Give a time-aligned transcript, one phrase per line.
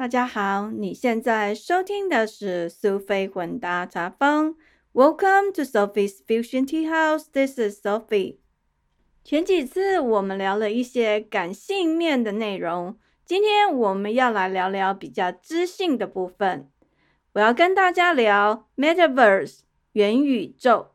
[0.00, 4.54] 大家好，你现在收听的是苏菲混搭茶坊。
[4.94, 7.26] Welcome to Sophie's Fusion Tea House.
[7.30, 8.38] This is Sophie.
[9.22, 16.70] 前几次我们聊了一些感性面的内容，今天我们要来聊聊比较知性的部分。
[17.34, 19.58] 我要跟大家聊 Metaverse
[19.92, 20.92] 元宇宙。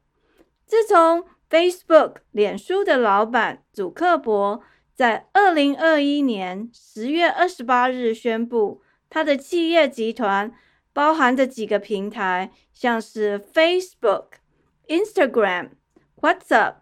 [0.66, 4.64] 自从 Facebook 脸书的老板祖克伯
[4.96, 8.82] 在二零二一年十月二十八日宣布。
[9.16, 10.52] 它的企业集团
[10.92, 14.26] 包含着几个平台，像是 Facebook、
[14.90, 15.70] Instagram、
[16.20, 16.80] WhatsApp、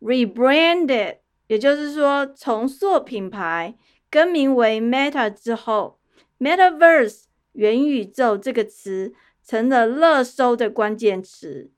[0.00, 3.76] rebranded，也就是说重塑品牌，
[4.10, 6.00] 更名为 Meta 之后
[6.40, 9.14] ，Metaverse 元宇宙这个词
[9.46, 11.70] 成了热搜的关键词。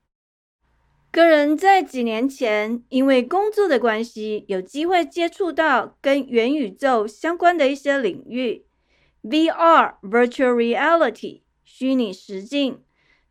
[1.12, 8.63] 个人在几年前因为工作的关系，有机会接触到跟元宇宙相关的一些领域。
[9.24, 12.82] VR Virtual Reality 虚拟实境，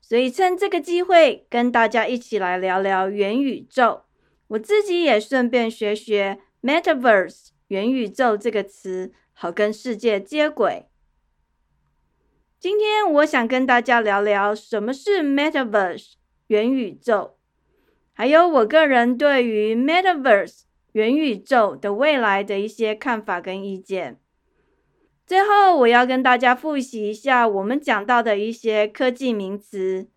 [0.02, 4.02] 所以趁这个机会跟大家一起来聊聊元宇宙。
[4.47, 10.88] 我自己也顺便学学 Metaverse 元宇宙这个词，好跟世界接轨。
[12.59, 16.13] 今天我想跟大家聊聊什么是 Metaverse
[16.47, 17.38] 元宇宙，
[18.13, 20.61] 还有我个人对于 Metaverse
[20.94, 24.19] 元宇宙的未来的一些看法跟意见。
[25.25, 30.09] 最后，我要跟大家复习一下我们讲到的一些科技名词，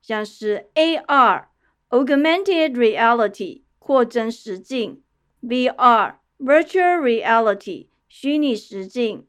[0.00, 5.02] 像是 AR（Augmented Reality，扩增实境）、
[5.42, 9.26] VR（Virtual Reality，虚拟实境）、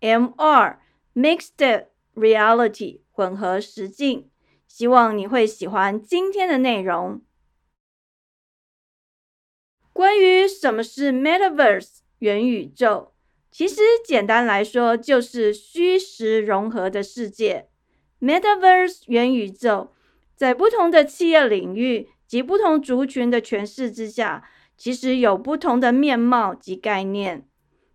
[0.00, 4.30] MR（Mixed Reality，混合实境）。
[4.68, 7.22] 希望你会喜欢今天的内容。
[9.94, 13.13] 关于什么是 Metaverse 元宇宙？
[13.54, 17.68] 其实简单来说，就是虚实融合的世界。
[18.20, 19.92] Metaverse 元宇宙
[20.34, 24.42] 在不同的企业领域及不同族群的诠释之下，
[24.76, 27.46] 其实有不同的面貌及概念。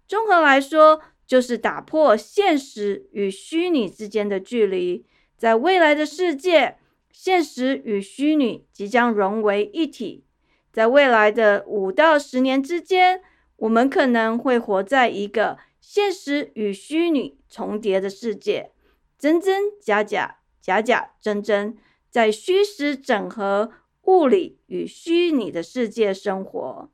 [0.07, 5.05] 综合来说，就是打破现实与虚拟之间的距离。
[5.35, 6.77] 在未来的世界，
[7.11, 10.23] 现实与虚拟即将融为一体。
[10.71, 13.21] 在未来的五到十年之间。
[13.59, 18.71] 我们可能会活在一个现实与虚拟重叠的世界，
[19.17, 21.77] 真真假假，假假真真，
[22.09, 23.71] 在虚实整合、
[24.03, 26.89] 物理与虚拟的世界生活。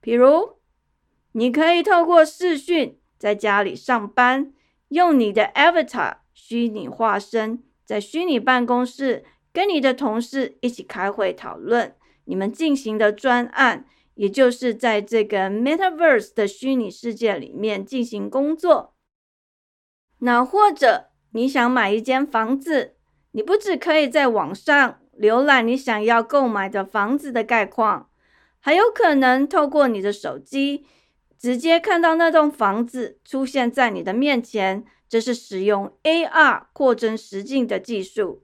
[0.00, 0.56] 比如，
[1.32, 4.52] 你可以透过视讯在家里上班，
[4.88, 11.96] 用你的 Avatar 虚拟化身，在虚拟办公室跟你的同事一起开会讨论
[12.26, 13.86] 你们进行的专案。
[14.16, 18.94] 也就是在这个 Metaverse 的虚拟世界里面进行工作。
[20.18, 22.96] 那或者你想买一间房子，
[23.30, 28.10] 你不只可以在网上浏览你想要购买的房子的概况，
[28.58, 30.86] 还有可能透过你的手机
[31.38, 34.84] 直接看到那栋房子出现在你的面前。
[35.08, 38.42] 这是使用 AR 扩增实境的技术。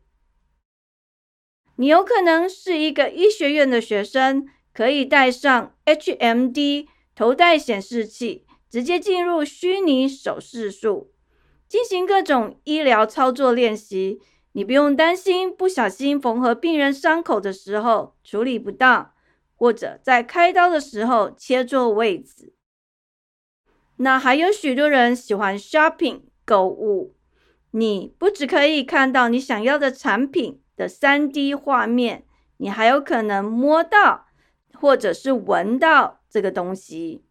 [1.75, 4.47] 你有可能是一个医学院的学生。
[4.73, 11.13] 可以带上 HMD 头戴显示器，直接进入虚拟手势术，
[11.69, 14.21] 进行各种医疗操作练习。
[14.53, 19.13] 你不用担心不小心缝合病人伤口的时候处理不当，
[19.57, 22.55] 或者在开刀的时候切错位置。
[23.97, 27.15] 那还有许多人喜欢 shopping 购物，
[27.71, 32.25] 你不只可以看到你想要的产品的 3D 画面，
[32.57, 34.27] 你还有可能摸到。
[34.83, 37.23] 或者是闻到这个东西。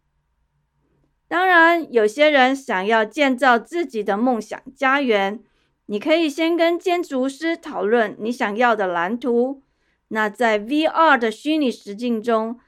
[1.28, 5.38] 当然，有些人想要建造自己的梦想家园，
[5.84, 9.62] 你可以先跟建筑师讨论你想要的蓝图。
[10.08, 12.58] 那在 VR 的虚拟实境中，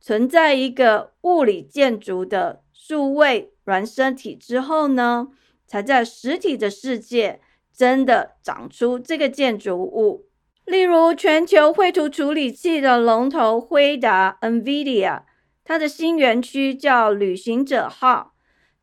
[0.00, 5.28] 存在一个物理建筑的数位孪生体之后呢，
[5.68, 7.40] 才在实体的世界
[7.72, 10.26] 真的长出这个建筑物。
[10.64, 15.22] 例如，全球绘图处理器的龙头辉达 （NVIDIA），
[15.64, 18.34] 它的新园区叫旅行者号，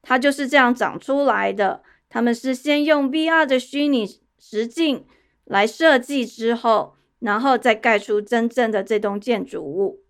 [0.02, 1.82] 它就是这样长出来的。
[2.10, 4.06] 他们是先用 VR 的虚拟
[4.38, 5.06] 实境
[5.46, 10.04] 来设计之后，然后再盖出真正的这栋建筑物。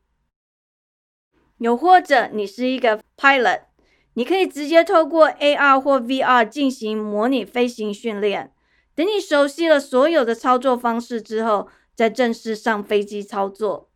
[1.59, 3.63] 又或者，你是一个 pilot，
[4.13, 8.53] 你可以直接透过 AR 或 VR 进行模拟飞行训练。
[8.99, 13.89] 等你熟悉了所有的操作方式之后，再正式上飞机操作。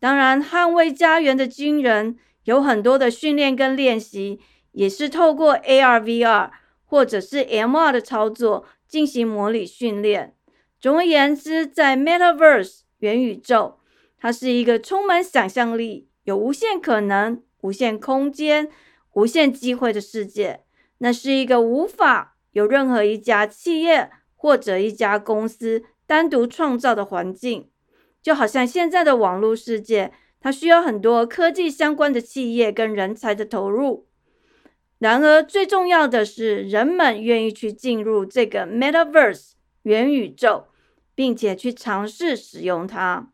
[0.00, 4.40] 当然，捍卫家园的军人有很多的训练跟练习，
[4.72, 6.48] 也是透过 AR、VR
[6.86, 10.34] 或者是 MR 的操作进行模拟训练。
[10.80, 13.80] 总而言之，在 Metaverse 元宇宙，
[14.18, 18.70] 它是一个充满想象力、有无限可能、无限空间、
[19.12, 20.64] 无限机会的世界。
[21.00, 27.68] 那是一个无法有任何一家企业或者一家公司单独创造的环境，
[28.22, 34.06] 就好像现在的网络世界，它需要很多科技相关的企业跟人才的投入。
[35.00, 39.52] 然而，最重要的是，人们愿意去进入这个 Metaverse
[39.82, 40.66] 元宇宙，
[41.16, 43.32] 并且去尝试使用它。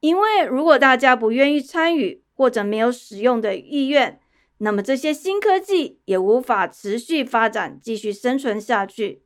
[0.00, 4.18] 因为如果大家不愿意参与，或者没有使用的意愿，
[4.58, 9.22] 那么这些新科技也无法持续发展、继续生存下去，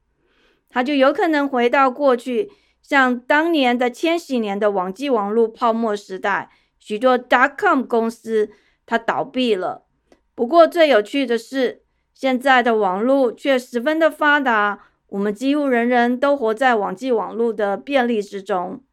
[0.76, 2.52] 它就有可能回到过去，
[2.82, 8.50] 像当年的千禧年的网际网络泡沫时代，许多 dotcom 公司
[8.84, 9.86] 它倒闭了。
[10.34, 11.80] 不过最有趣的是，
[12.12, 18.84] 现在的网络却十分的发达，我们几乎人人都活在网际网络的便利之中。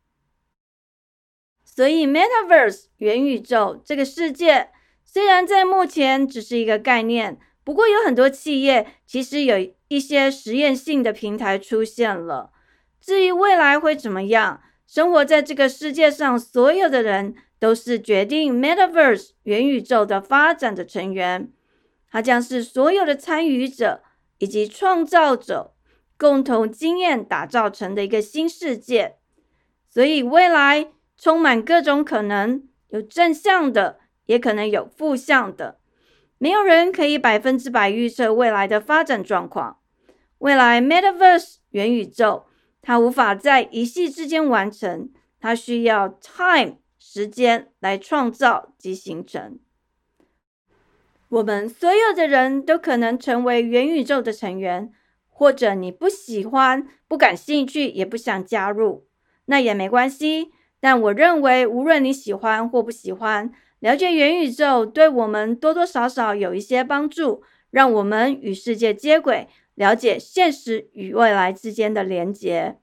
[1.66, 4.70] 所以，Metaverse 元宇宙这个世界。
[5.04, 9.56] 虽然在目前只是一个概念，不过有很多企业其实有
[9.88, 12.52] 一些实验性的平台出现了。
[13.00, 21.52] 至于未来会怎么样，生活在这个世界上所有的人都是决定 Metaverse 元宇宙的发展的成员。
[22.10, 24.04] 它将是所有的参与者
[24.38, 25.74] 以及创造者
[26.18, 29.16] 共同经验打造成的一个新世界。
[29.90, 34.00] 所以未来充满各种可能，有正向的。
[34.26, 35.82] 也可能有负向的，
[36.44, 39.78] 没有人可以百分之百预测未来的发展状况。
[40.40, 42.44] 未来 Metaverse 元宇宙，
[42.82, 45.10] 它无法在一夕之间完成，
[45.40, 49.58] 它需要 time 时间来创造及形成。
[51.30, 54.92] 我们所有的人都可能成为元宇宙的成员，
[55.30, 59.08] 或者你不喜欢、不感兴趣，也不想加入，
[59.46, 60.52] 那也没关系。
[60.82, 63.54] 但我认为，无论你喜欢或不喜欢。
[63.84, 72.78] 了解元宇宙对我们多多少少有一些帮助，让我们与世界接轨，了解现实与未来之间的连结。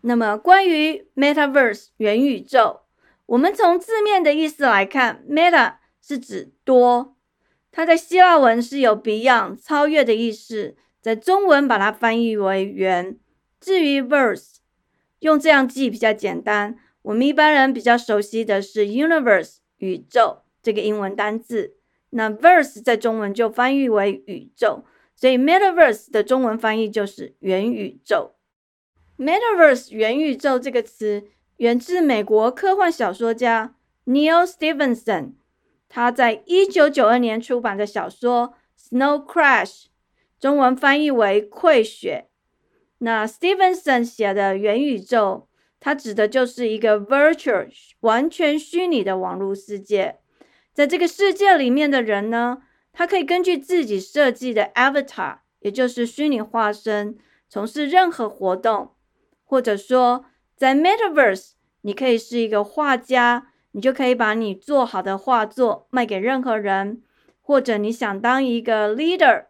[0.00, 2.80] 那么，关于 Metaverse 元宇宙，
[3.26, 5.74] 我们从字面的意思来看，Meta
[6.04, 7.14] 是指多，
[7.70, 13.16] 它在希腊文是有 Beyond 超越的意思，在中文把它翻译为元。
[13.60, 14.56] 至于 Verse，
[15.20, 16.76] 用这样记比较简单。
[17.02, 21.76] 我们一般人比较熟悉的是 universe 宇宙这个英文单字，
[22.10, 24.84] 那 verse 在中文就翻译为宇宙，
[25.16, 28.36] 所以 metaverse 的中文翻译就是元宇宙。
[29.18, 31.24] metaverse 元宇宙这个词
[31.56, 33.74] 源自美国科幻小说家
[34.06, 35.32] Neil Stephenson，
[35.88, 39.86] 他在一九九二年出版的小说 Snow Crash，
[40.38, 42.28] 中文翻译为溃雪。
[42.98, 45.48] 那 Stephenson 写的元宇宙。
[45.84, 47.68] 它指的就是一个 virtual
[48.00, 50.20] 完全虚拟的网络世界，
[50.72, 52.62] 在这个世界里面的人呢，
[52.92, 57.18] 他可以根据自己设计的 avatar，也就是虚拟化身，
[57.48, 58.92] 从事任何活动。
[59.42, 67.02] 或者说，在 metaverse，你可以是一个画家，你就可以把你做好的画作卖给任何人。
[67.40, 69.46] 或者你想当一个 leader，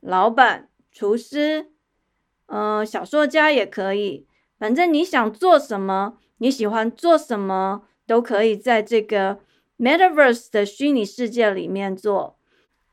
[0.00, 1.70] 老板、厨师，
[2.46, 4.25] 嗯，小说家也可以。
[4.58, 9.40] 反正你想做什么，你喜欢做什么，都可以在这个
[9.78, 12.38] Metaverse 的虚拟世界里面做，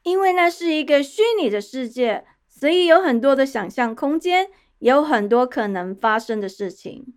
[0.04, 7.14] 因为那是一个虚拟的世界，所以有很多的想象空间，有很多可能发生的事情。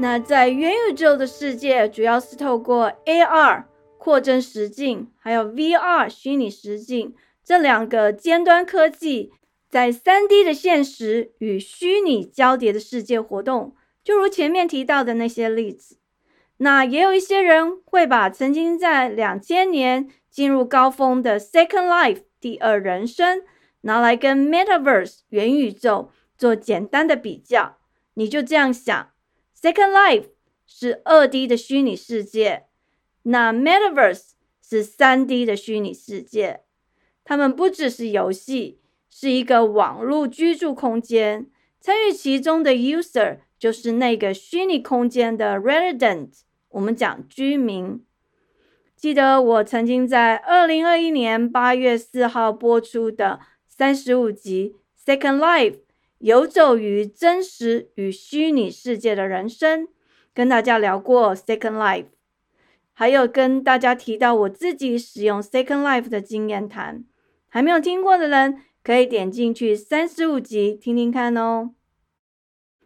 [0.00, 3.64] 那在元宇宙的世界，主要是透过 AR。
[3.98, 7.14] 扩增实境还有 VR 虚拟实境
[7.44, 9.32] 这两个尖端科技，
[9.68, 13.74] 在 3D 的现实与虚拟交叠的世界活动，
[14.04, 15.98] 就如前面提到的那些例子。
[16.58, 23.42] 那也有一些人会把曾经在两千年进入高峰的 Second Life 第二人生
[23.82, 27.78] 拿来跟 Metaverse 元宇宙做简单的比较。
[28.14, 29.10] 你就这样想
[29.60, 30.24] ，Second Life
[30.66, 32.67] 是二 D 的虚拟世界。
[33.30, 34.30] 那 Metaverse
[34.66, 36.60] 是三 D 的虚拟世界，
[37.24, 38.80] 它们不只是游戏，
[39.10, 41.46] 是一个网络居住空间。
[41.78, 46.30] 参与其中的 User 就是那个虚拟空间的 Resident，
[46.70, 48.02] 我们讲居民。
[48.96, 54.74] 记得我曾经在二零二一年八月四号播出的三十五集
[55.06, 55.72] 《Second Life》，
[56.18, 59.86] 游走于真实与虚拟世界的人生。
[60.32, 62.06] 跟大家聊过 Second Life，
[62.98, 67.04] 还有跟大家提到我自己使用 Second Life 的经验谈。
[67.48, 71.74] 还没有听过的人，可以点进去三十五集听听看哦。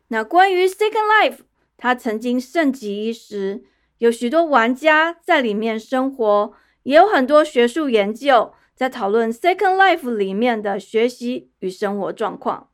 [0.08, 1.38] 那关于 Second Life，
[1.78, 3.64] 它曾经盛极一时，
[3.96, 6.52] 有许多玩家在里面生活，
[6.82, 12.68] 也有很多学术研究在讨论 Second Life 里面的学习与生活状况。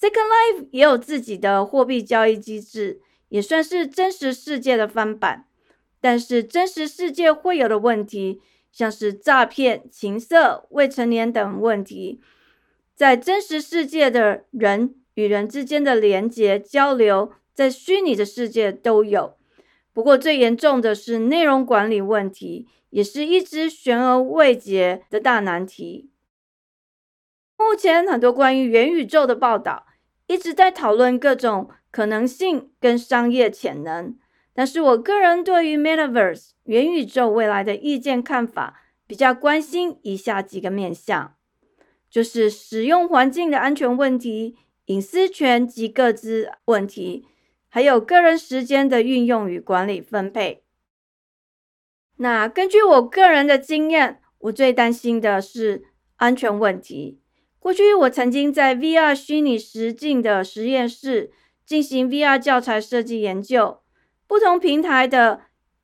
[0.00, 5.46] Second Life 也有自己的货币交易机制，也算是真实世界的翻版。
[6.00, 8.40] 但是真实世界会有的问题，
[8.70, 12.20] 像是诈骗、情色、未成年等问题，
[12.94, 19.36] 在真实世界的人与人之间的连接交流，在虚拟的世界都有。
[19.92, 26.10] 不过最严重的是内容管理问题，也是一直悬而未决的大难题。
[27.56, 29.86] 目前很多关于元宇宙的报道。
[30.30, 34.14] 一直在讨论各种可能性跟商业潜能，
[34.58, 41.36] 但是我个人对于 Metaverse 元宇宙未来的意见看法，比较关心以下几个面向，
[42.10, 47.24] 就是使用环境的安全问题、隐私权及各自问题，
[47.68, 50.64] 还有个人时间的运用与管理分配。
[52.16, 55.84] 那根据我个人的经验，我最担心的是
[56.16, 57.20] 安全问题。
[57.60, 61.30] 过去我曾经在 VR 虚拟实境的实验室
[61.64, 63.82] 进行 VR 教材设计研究，
[64.28, 65.40] 不同平台的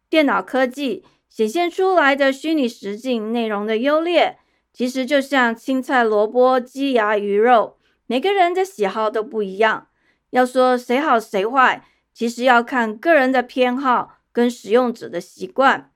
[0.08, 4.38] 电脑科技显现出来的虚拟实境内容的优劣，
[4.72, 9.88] 其实就像青菜、萝卜、鸡鸭鱼肉，每个人的喜好都不一样。
[10.30, 15.90] 要说谁好谁坏，其实要看个人的偏好跟使用者的习惯。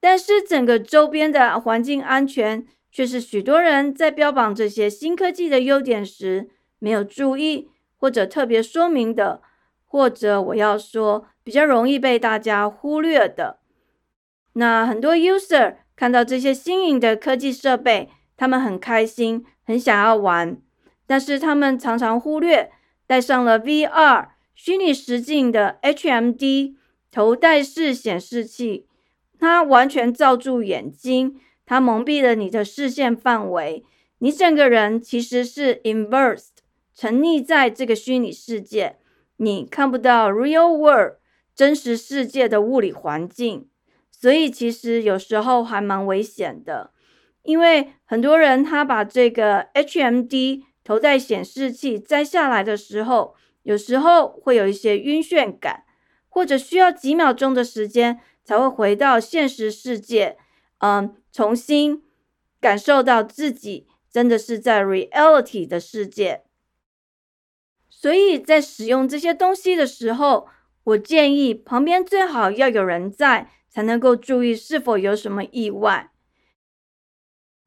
[0.00, 2.66] 但是整个周边的环境安全。
[2.96, 6.48] 却是许多人在标榜这些新科技的优点时，
[6.78, 9.42] 没有注意或者特别说明的，
[9.84, 13.58] 或者我要说比较容易被大家忽略的。
[14.54, 20.56] 那很多 user 看到这些新颖的科技设备，他们很开心，很想要玩，
[21.06, 22.72] 但是他们常常忽略
[23.06, 26.74] 戴上了 VR 虚拟实境的 HMD
[27.12, 28.86] 头戴式显示器，
[29.38, 31.40] 它完全罩住眼睛。
[31.66, 33.84] 它蒙蔽了你的视线范围，
[34.18, 36.58] 你整个人其实是 immersed，
[36.94, 38.96] 沉溺在这个虚拟世界，
[39.38, 41.14] 你看不到 real world
[41.54, 43.68] 真实世界的物理环境，
[44.10, 46.92] 所以其实有时候还蛮危险的。
[47.42, 55.84] 因为很多人他把这个 HMD 头戴显示器摘下来的时候，有时候会有一些晕眩感，
[56.28, 60.38] 或者需要几秒钟的时间才会回到现实世界。
[60.78, 61.16] 嗯。
[61.34, 62.04] 重新
[62.60, 66.44] 感受到自己真的是在 reality 的世界，
[67.90, 70.46] 所以在使用这些东西的时候，
[70.84, 76.10] 我建议旁边最好要有人在，才能够注意是否有什么意外。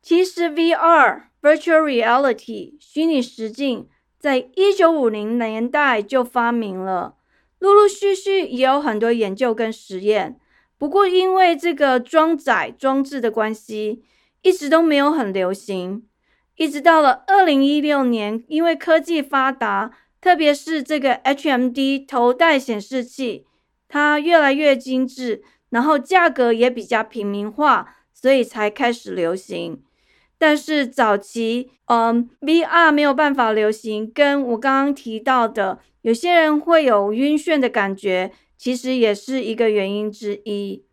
[0.01, 7.17] 其实 VR virtual reality 虚拟实境在一九五零年代就发明了，
[7.59, 10.39] 陆陆续续也有很多研究跟实验。
[10.77, 14.03] 不过，因为这个装载装置的关系，
[14.43, 16.07] 一直都没有很流行。
[16.55, 23.45] 一直到了二零一六年，因为科技发达，特别是这个 HMD 头戴显示器，
[23.87, 29.81] 它越来越精致，然后价格也比较平民化，所以才开始流行。
[30.37, 38.31] 但是早期，嗯，VR 没有办法流行，跟我刚刚提到的，有些人会有晕眩的感觉。
[38.59, 40.83] 其实也是一个原因之一。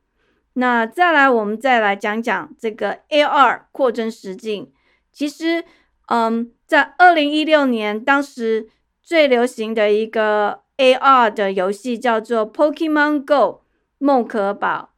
[0.53, 4.71] 那再来，我们再来讲讲这个 AR 扩增实境。
[5.11, 5.65] 其实，
[6.09, 8.69] 嗯，在二零一六年，当时
[9.05, 13.61] 最流行的一个 AR 的游戏叫做 Pokemon Go
[13.99, 14.95] 梦可宝。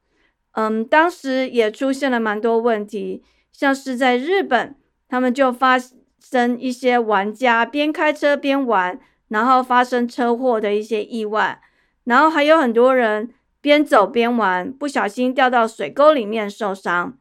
[0.53, 4.77] 嗯，当时也出现了蛮多问题，像是在日本，
[5.09, 5.77] 他们就发
[6.21, 8.99] 生一些玩家边开车边玩，
[9.29, 11.61] 然后发生车祸的一些意外。
[12.05, 17.19] 然后还有很多人边走边玩，不小心掉到水沟里面受伤。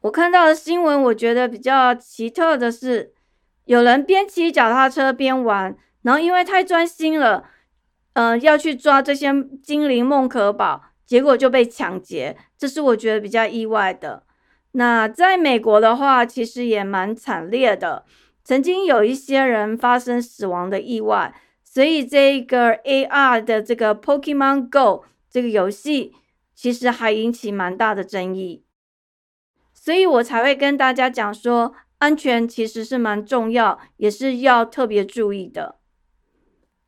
[0.00, 3.14] 我看到的新闻，我觉得比较奇特的是，
[3.66, 7.48] 有人边骑脚踏车边玩，然后因为太专心了，
[8.12, 9.32] 嗯，要去抓这些
[9.62, 12.36] 精灵梦可宝，结果就被抢劫。
[12.58, 14.24] 这是我觉得比较意外的。
[14.72, 18.04] 那在美国的话，其实也蛮惨烈的，
[18.42, 21.34] 曾经有一些人发生死亡的意外。
[21.64, 26.12] 所以这个 AR 的这个 Pokemon Go 这个游戏，
[26.54, 28.64] 其实还引起蛮大的争议，
[29.72, 35.76] 所以我才会跟大家讲说，安全其实是蛮重要，也是要特别注意的。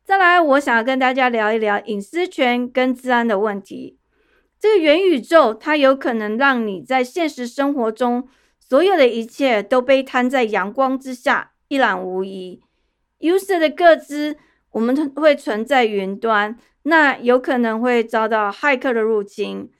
[0.05, 3.97] 再来，我想要跟大家聊一聊隐私权跟治安的问题。
[4.59, 12.61] 这个元宇宙，它有可能让你在现实生活中所有的一切都被摊在阳光之下，一览无遗。
[13.19, 14.37] user 的个资，
[14.73, 19.71] 我们会存在云端，那有可能会遭到骇客的入侵。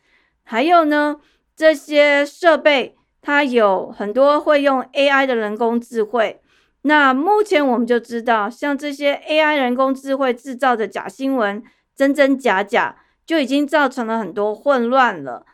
[0.41, 1.17] 还有呢，
[1.55, 6.41] 这些设备它有很多会用 AI 的人工智慧。
[6.87, 11.63] 那目前我们就知道，像这些 AI 人工智慧制造的假新闻，
[11.95, 15.47] 真真假假，就已经造成了很多混乱了。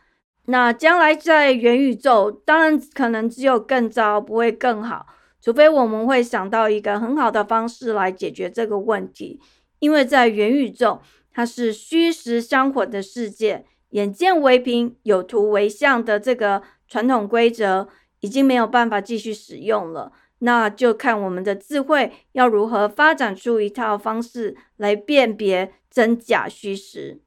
[0.44, 5.06] 那将来在元宇宙，当然可能只有更糟，不会更好。
[5.40, 9.40] 除非我们会想到一个很好的方式来解决这个问题，
[9.78, 11.00] 因为在元宇宙，
[11.32, 17.88] 它是虚实相混的世界，眼见为凭，有图为像的这个传统规则
[18.20, 20.12] 已经没有办法继续使用了。
[20.44, 27.20] 那就看我们的智慧要如何发展出一套方式来辨别真假虚实。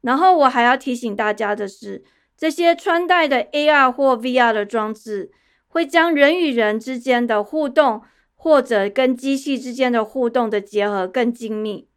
[0.00, 2.04] 然后我还要提醒大家的是，
[2.36, 5.32] 这些穿戴的 AR 或 VR 的装置，
[5.66, 8.02] 会将人与人之间的互动，
[8.36, 11.88] 或者跟机器之间的互动的结合更精密。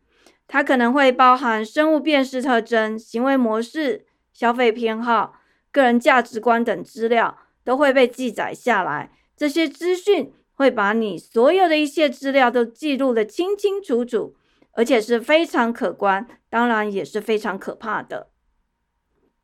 [0.48, 5.34] 它可能会包含生物辨识特征、行为模式、消费偏好、
[5.72, 9.12] 个人价值观等资料，都会被记载下来。
[9.38, 14.36] 这些资讯会把你所有的一切资料都记录的清清楚楚，
[14.72, 18.32] 而且是非常可观，当然也是非常可怕的。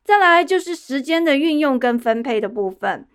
[0.03, 3.07] 再来就是时间的运用跟分配的部分，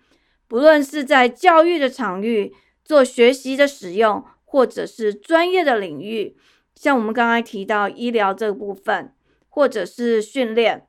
[0.47, 2.55] 不论是在教育的场域
[2.85, 6.37] 做学习的使用，或者是专业的领域，
[6.75, 9.13] 像我们刚才提到医疗这部分，
[9.49, 10.87] 或者是训练，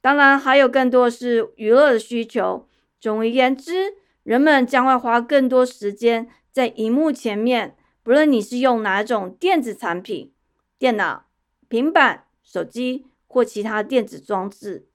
[0.00, 2.66] 当然还有更多是娱乐的需求。
[2.98, 4.05] 总而言之。
[4.26, 10.32] 人们将会花更多时间在荧幕前面，不论你是用哪种电子产品、
[10.76, 11.26] 电脑、
[11.68, 14.88] 平板、手机或其他电子装置。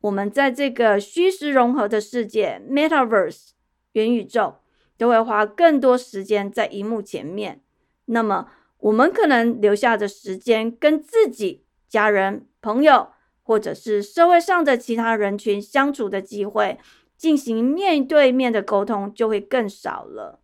[0.00, 3.50] 我们在这个虚实融合的世界 （Metaverse）
[3.92, 4.54] 元宇宙，
[4.96, 7.60] 都会花更多时间在荧幕前面。
[8.06, 13.08] 那么，我们可能留下的时间，跟自己、家人、朋友，
[13.42, 16.78] 或者是社会上的其他人群相处的机会。
[17.20, 20.40] 进行面对面的沟通就会更少了，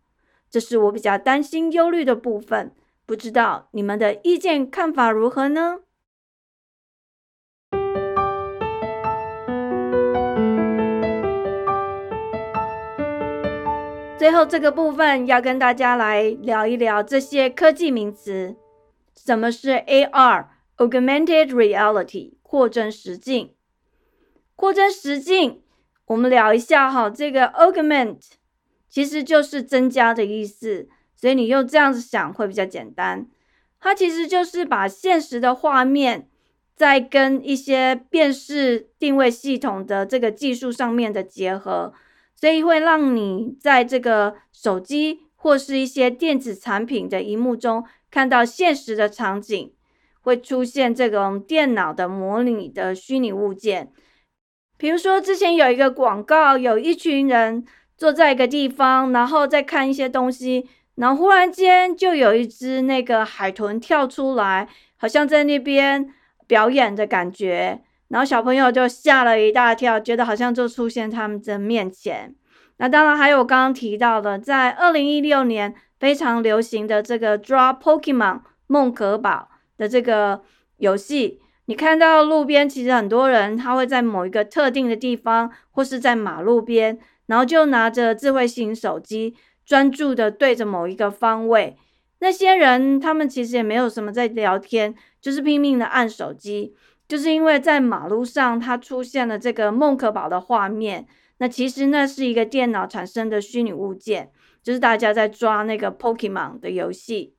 [0.47, 2.71] 这是我比较担心、忧虑的部分。
[3.03, 5.79] 不知道你们的意见看法如何呢？
[14.19, 18.55] 最后这个部分要跟大家来聊一聊这些科技名词。
[19.15, 22.33] 什么是 AR（Augmented Reality）？
[22.43, 23.55] 扩增实境。
[24.55, 25.63] 扩增实境。
[26.07, 28.17] 我们聊一下哈，这个 augment
[28.89, 33.27] 其实就是增加的意思，所以你用这样子想会比较简单。
[33.79, 36.29] 它其实就是把现实的画面，
[36.75, 41.93] 在跟一些辨识定位系统的这个技术上面的结合，
[42.35, 49.73] 所以会让你在这个手机或是一些电子产品的荧幕中看到现实的场景，
[50.21, 53.91] 会出现这种电脑的模拟的虚拟物件。
[54.77, 57.65] 比如说，之前有一个广告，有一群人
[57.97, 66.13] 坐在一个地方，然后再看一些东西，然后忽然间就有一只那个海豚跳出来，好像在那边
[66.45, 72.35] 表演的感觉，然后小朋友就吓了一大跳，觉得好像就出现他们的面前。
[72.77, 80.43] 那当然还有我刚刚提到的，在二零一六年非常流行的这个 Draw Pokemon 梦可宝的这个
[80.77, 81.41] 游戏。
[81.69, 91.75] 你看到路边，其实很多人他会在某一个特定的地方，或是在马路边，然后就拿着智慧型手机，专注的对着某一个方位。
[92.19, 96.73] 那些人他们其实也没有什么在聊天，就是拼命的按手机，
[97.05, 101.05] 就是因为在马路上它出现了这个梦可宝的画面。
[101.39, 104.31] 那其实那是一个电脑产生的虚拟物件，
[104.63, 107.35] 就是大家在抓那个 Pokemon 的游戏。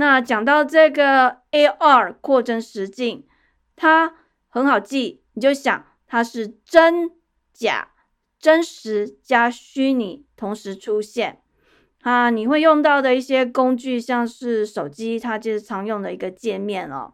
[0.00, 3.26] 那讲到这个 AR 扩增实境，
[3.76, 4.14] 它
[4.48, 7.10] 很好记，你就想它是真
[7.52, 7.90] 假、
[8.38, 11.42] 真实加虚拟同时出现。
[12.00, 17.12] 啊，你会用到的一些工具，像是手机，它就是常用的一个界面哦。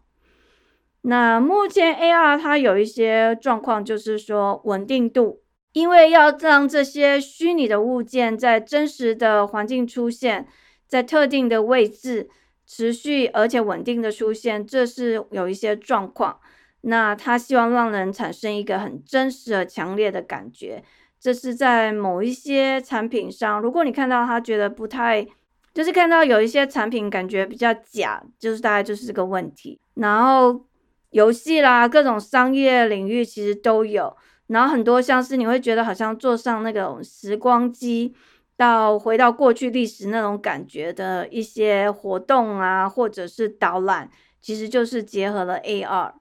[1.00, 10.46] 那目前 AR 它有一些状况，就是说稳定度，因为要让这些虚拟的物件在真实的环境出现，
[10.86, 12.30] 在特定的位置。
[12.66, 16.38] 持续而且稳定的出现，这是有一些状况。
[16.82, 20.84] 那他希望让人产生一个很真实而强烈的感觉，
[21.18, 25.26] 这是在某一些产品上，如果你看到他觉得不太
[25.74, 29.78] 就是看到有一些产品感觉比较假，就是大概就是这个问题。
[29.94, 30.64] 然后
[31.10, 34.16] 游戏啦，各种商业领域其实都有。
[34.46, 38.14] 然后很多像是你会觉得好像坐上那种时光机，
[38.56, 46.14] 到回到过去历史那种感觉的一些活动啊，或者是导览，其实就是结合了 AR。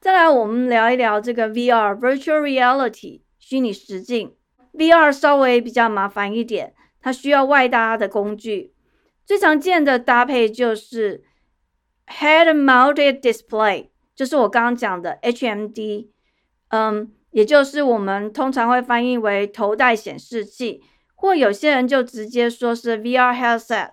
[0.00, 4.36] 再来，我们聊一聊这个 VR（Virtual Reality） 虚拟实境。
[4.72, 8.74] VR 稍微比较麻烦一点，它需要外搭的工具。
[9.24, 11.24] 最常见的搭配就是
[12.06, 13.88] Head-Mounted Display。
[14.14, 16.08] 就是我刚刚讲的 HMD，
[16.68, 20.82] 嗯，也就是我们通常会翻译为头戴显示器，
[21.14, 23.90] 或有些人就直接说是 VR headset。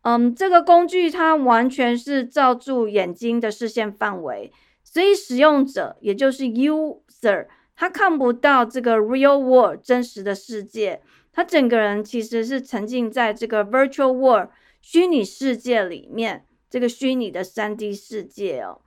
[0.00, 4.50] 嗯，这个工具它完全是罩住眼睛的视线范围，
[4.82, 14.48] 所以使用者也就是 user，他看不到这个 real world 真实的世界，他整个人其实是沉浸在这个 virtual world
[14.80, 18.80] 虚拟世界里面，这个虚拟的三 D 世界哦。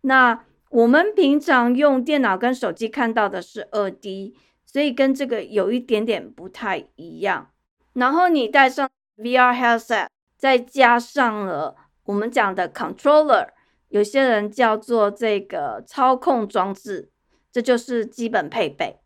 [0.00, 7.52] 那我们平常用电脑跟手机看到的是二 D，所以跟这个有一点点不太一样。
[7.92, 13.48] 然后你戴上 VR headset，再加上了我们讲的 controller，
[13.88, 17.10] 有些人叫做这个操控装置，
[17.52, 18.98] 这就是基本配备。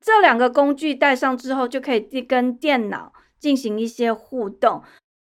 [0.00, 4.82] 这两个工具带上之后，就可以跟电脑进行一些互动，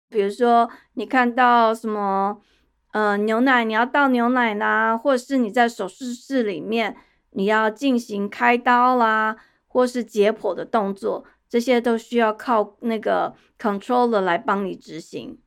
[0.09, 2.41] 比如说你看到什么。
[2.91, 6.97] 呃，牛奶你要倒牛奶啦，或是你在手术室里面
[7.31, 15.39] 你要进行开刀啦，或是解剖的动作，这些都需要靠那个 controller 来帮你执行。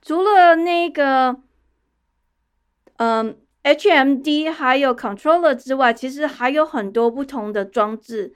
[0.00, 1.42] 除了那个，
[2.96, 8.32] 嗯，HMD 还有 controller 之外，其实还有很多不同的装置，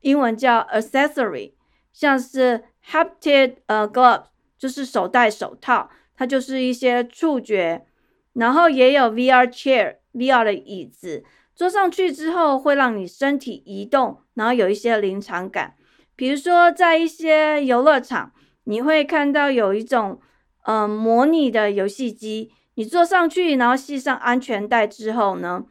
[0.00, 1.52] 英文叫 accessory，
[1.92, 5.90] 像是 haptic 呃 glove，就是手戴手套。
[6.20, 7.86] 它就是一些触觉，
[8.34, 15.76] 然后也有 VR chair，VR 的椅子，坐上去之后会让你身体移动，然后有一些临场感。
[16.14, 18.32] 比如说在一些游乐场，
[18.64, 20.20] 你会看到有一种
[20.64, 25.64] 嗯模拟的游戏机，你坐上去，然后系上安全带之后呢，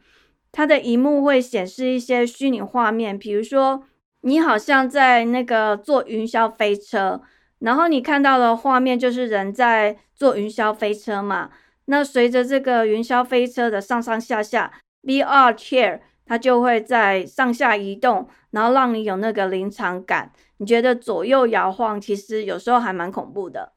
[0.50, 3.84] 它的荧幕会显示一些虚拟画面，比如说
[4.22, 7.20] 你好像在那个坐云霄飞车。
[7.60, 11.50] 然后你看到的画面就是人在坐云霄飞车嘛？
[11.86, 20.32] 那随着这个云霄飞车的上上下下，VR chair 它就会在上下移动，然后让你有那个临场感。
[20.58, 23.72] 你觉得左右摇晃，其实有时候还蛮恐怖的。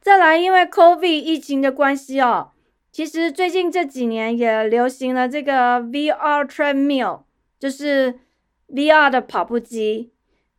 [0.00, 2.52] 再来，因为 COVID 疫情的关系哦，
[2.90, 7.24] 其实最近这几年也流行了这个 VR treadmill，
[7.58, 8.18] 就是
[8.68, 10.13] VR 的跑步机。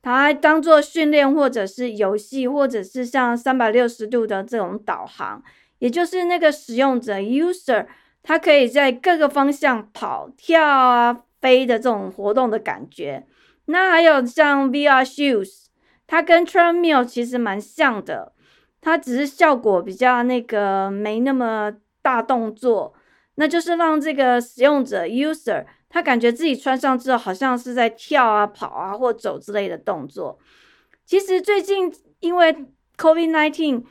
[0.06, 5.42] 它当做训练，或者是游戏，或者是像三百六十度的这种导航，
[5.80, 7.88] 也就是那个使用者 user，
[8.22, 13.26] 他可以在各个方向跑、跳啊、飞的这种活动的感觉。
[13.66, 15.70] 那还有像 VR shoes，
[16.06, 18.34] 它跟 treadmill 其实蛮像的，
[18.82, 22.94] 它只是效果比较那个没那么大动作，
[23.38, 25.66] 那就是让这个使用者 user。
[25.96, 30.38] 他感觉自己穿上之后，好像是在跳啊、跑啊或走之类的动作。
[31.06, 32.54] 其实最近因为
[32.98, 33.82] COVID-19，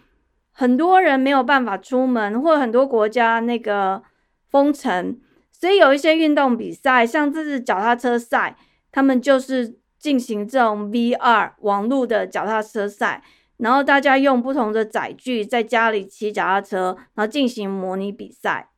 [0.52, 4.02] 很多人没有办法出门，或很多国家那个
[4.50, 5.18] 封城，
[5.50, 8.58] 所以有一些运动比赛，像这是脚踏车赛，
[8.92, 13.24] 他们就是进行这种 VR 网络的脚踏车赛，
[13.56, 18.68] 然后大家用不同的载具在家里骑脚踏车，然后进行模拟比赛。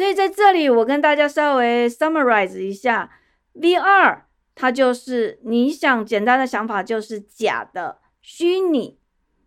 [0.00, 3.10] 所以在这里，我跟大家稍微 summarize 一下
[3.52, 4.22] ，VR
[4.54, 8.98] 它就是你想简单的想法就是假的、虚拟，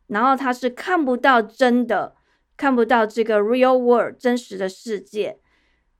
[0.05, 2.15] 然后它是看不到真的，
[2.55, 5.39] 看不到这个 real world 真实的世界。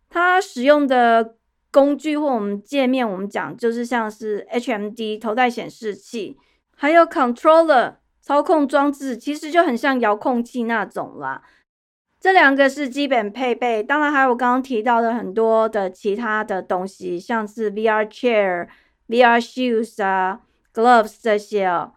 [0.08, 1.34] 它使用的
[1.72, 6.38] 工具或我们界面，我们讲就是像是 HMD 头戴显示器，
[6.76, 11.42] 还有 controller 操控装置，其实就很像遥控器那种啦。
[12.24, 18.70] 这两个是基本配备，当然还有我刚刚提到的很多的其他的东西，像是 VR chair、
[19.10, 20.40] VR shoes 啊、
[20.74, 21.96] gloves 这些哦。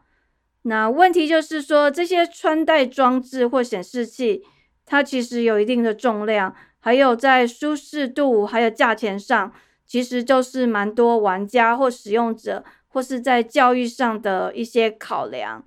[0.62, 4.42] 那问题就是说，这些穿戴装置或显示器，
[4.84, 9.52] 它其实有一定的重量，还有在舒适度还有价钱上，
[9.86, 15.64] 其实就是蛮多玩家或使用者或是在教育上的一些考量。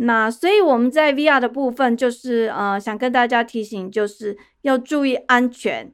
[0.00, 5.92] 那所以我们在 VR 的部分，就是呃，想跟大家提醒，就是要注意安全。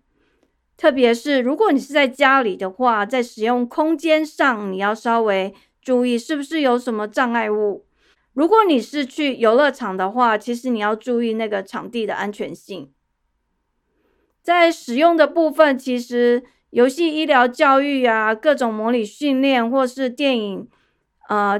[0.76, 7.86] 特别是如果你是在家里的话，在使用空间上，你要稍微注意是不是有什么障碍物。
[8.34, 12.90] 如果你是去游乐场的话，其实你要注意那个场地的安全性。
[14.42, 20.68] 在使用的部分，其实游戏、医疗、教育啊，各种模拟训练，或是电影，
[21.30, 21.58] 呃，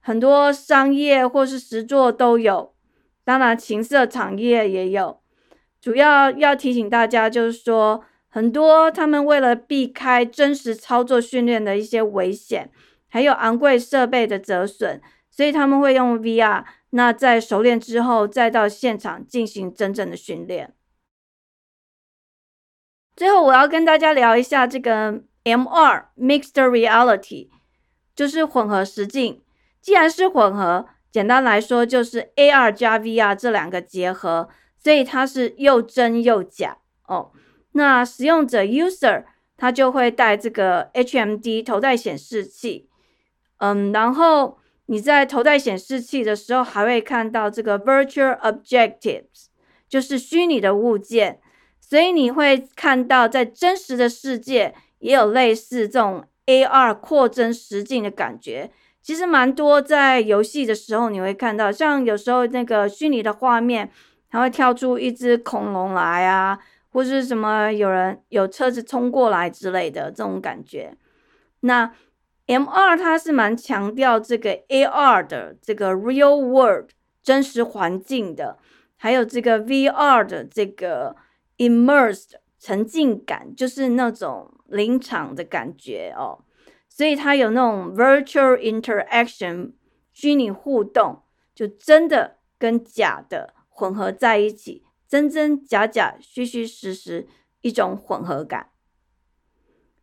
[0.00, 2.74] 很多商业或是实作都有。
[3.24, 5.20] 当然，情色产业也有。
[5.80, 12.70] 主要要提醒大家，就是说，很多他们为了避开真实操作训练的一些危险，
[13.08, 15.00] 还有昂贵设备的折损。
[15.30, 20.74] 所以他们会用 VR，那在熟练之后，再到现场进行真正的训练。
[23.14, 27.50] 最后，我要跟大家聊一下这个 MR（Mixed Reality），
[28.16, 29.42] 就是混合实境。
[29.88, 37.30] 既然是混合，简单来说就是 AR 加 VR 这两个结合，所以它是又真又假哦。
[37.72, 39.24] 那使用者 （User）
[39.56, 42.90] 他就会带这个 HMD 头戴显示器，
[43.56, 44.58] 嗯，然后。
[44.90, 49.48] 你在头戴显示器的时候，还会看到这个 virtual objectives，
[49.86, 51.40] 就是虚拟的物件，
[51.78, 58.70] 所以你会看到在真实的世界也有类似这种 AR 扩增实境的感觉。
[59.08, 63.90] 其实蛮多在游戏的时候你会看到，像有时候那个虚拟的画面，
[64.28, 66.58] 它会跳出一只恐龙来啊，
[66.90, 70.94] 或是什么有人有车子冲过来之类的这种感觉。
[71.60, 71.90] 那
[72.48, 76.90] M 二它是蛮强调这个 A R 的这个 real world
[77.22, 78.58] 真实环境的，
[78.98, 81.16] 还有这个 V R 的这个
[81.56, 86.40] immersed 沉浸感，就是那种临场的感觉哦。
[86.98, 89.70] 所以它有那种 virtual interaction
[90.12, 91.22] 虚拟互动，
[91.54, 97.28] 就真的跟假的混合在一起，真真假假、虚虚实实
[97.60, 98.70] 一种混合感。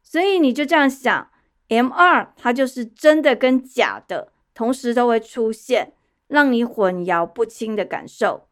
[0.01, 1.29] 所以你就这样想。
[1.67, 5.91] M 二，它就是真的跟假的同时都会出现，
[6.27, 8.47] 让你混淆不清的感受。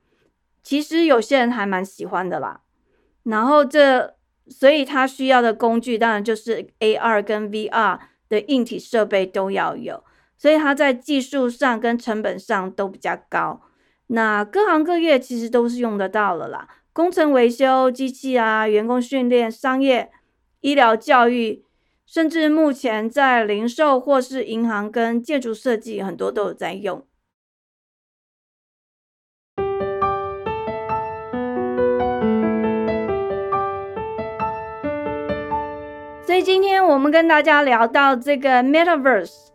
[0.61, 2.63] 其实有些人还蛮喜欢的啦。
[3.23, 10.03] 然后这，所以它需要的工具当然就是 A R 跟 V R 的硬体设备都要有，
[10.37, 13.61] 所以它在技术上跟成本上都比较高。
[14.07, 20.11] 那各行各业其实都是用得到的啦，工程维修、机器啊、员工训练、商业、
[20.61, 21.63] 医疗、教育。
[22.05, 27.03] 甚至目前在零售或是银行跟建筑设计，很多都有在用。
[36.25, 39.49] 所以今天我们跟大家聊到这个 Metaverse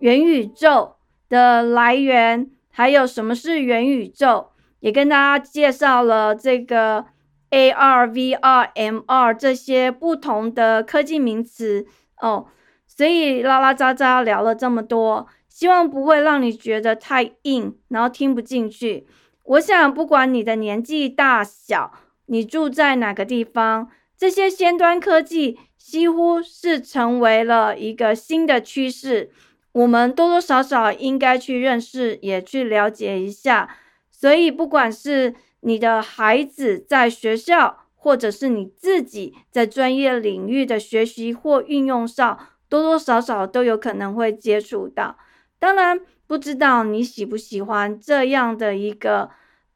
[0.00, 0.96] 元宇宙
[1.28, 7.06] 的来源，还有什么是元宇宙，也跟大家介绍了这个。
[7.52, 11.84] A R V R M R 这些不同的科技名词
[12.20, 12.46] 哦，
[12.86, 19.08] 所以拉拉杂杂聊了这么多，希望不会让你觉得太硬，然后听不进去。
[19.42, 21.90] 我想，不管你的年纪大小，
[22.26, 29.30] 你住在哪个地方，这些先端科技几乎是成为了一个新的趋势，
[29.72, 33.76] 我们多多少少应该去认识，也去了解一下。
[34.12, 42.38] 所以，不管是你的孩子在学校，或者是你自己在专业领域的学习或运用上，
[42.68, 45.16] 多多少少都有可能会接触到。
[45.58, 49.30] 当然，不知道你喜不喜欢这样的一个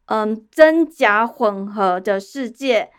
[0.06, 2.90] 嗯真假混合的世界。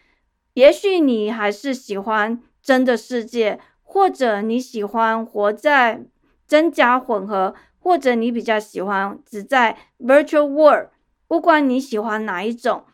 [0.55, 6.03] 也许你还是喜欢真的世界，或者你喜欢活在
[6.47, 10.87] 真假混合，或者你比较喜欢只在 virtual world。
[11.27, 12.85] 不管你喜欢哪一种，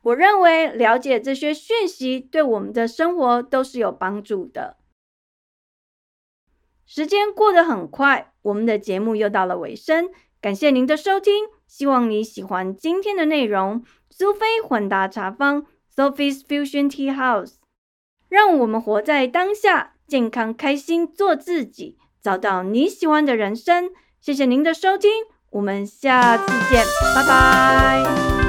[0.00, 4.78] 我认为了解这些讯息对我们的生活都是有帮助的。
[6.86, 10.08] 时间过得很快，我们的节目又到了尾声，
[10.40, 13.84] 感谢您的收听，希望你喜欢今天的内容。
[14.08, 17.56] 苏菲混搭茶坊 （Sophie's Fusion Tea House），
[18.32, 23.90] 让我们活在当下，健康开心，做自己，找到你喜欢的人生。
[24.22, 25.10] 谢谢您的收听。
[25.50, 26.82] 我们下次见，
[27.14, 28.41] 拜拜。